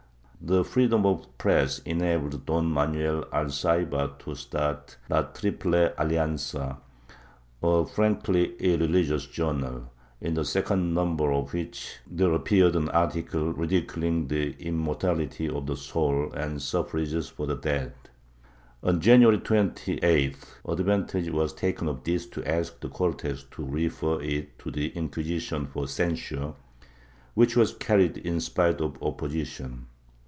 The 0.43 0.63
freedom 0.63 1.05
of 1.05 1.21
the 1.21 1.27
press 1.37 1.77
enabled 1.85 2.47
Don 2.47 2.65
Manuel 2.65 3.25
Alzaibar 3.31 4.13
to 4.23 4.33
start 4.33 4.97
''La 5.07 5.31
Triple 5.35 5.91
Alian 5.99 6.35
za," 6.39 6.79
a 7.61 7.85
frankly 7.85 8.55
irreligious 8.55 9.27
journal, 9.27 9.91
in 10.19 10.33
the 10.33 10.43
second 10.43 10.95
number 10.95 11.31
of 11.31 11.53
which 11.53 11.99
there 12.09 12.33
appeared 12.33 12.75
an 12.75 12.89
article 12.89 13.53
ridiculing 13.53 14.29
the 14.29 14.55
immortality 14.57 15.47
of 15.47 15.67
the 15.67 15.77
soul 15.77 16.31
and 16.33 16.59
suffrages 16.59 17.29
for 17.29 17.45
the 17.45 17.55
dead. 17.57 17.93
On 18.81 18.99
January 18.99 19.37
28th 19.37 20.41
advantage 20.67 21.29
was 21.29 21.53
taken 21.53 21.87
of 21.87 22.03
this 22.03 22.25
to 22.25 22.43
ask 22.49 22.79
the 22.79 22.89
Cortes 22.89 23.43
to 23.51 23.63
refer 23.63 24.19
it 24.21 24.57
to 24.57 24.71
the 24.71 24.87
Inquisition 24.97 25.67
for 25.67 25.87
censure, 25.87 26.55
which 27.35 27.55
was 27.55 27.75
carried 27.75 28.17
in 28.17 28.39
spite 28.39 28.81
of 28.81 28.97
opposition. 29.03 29.85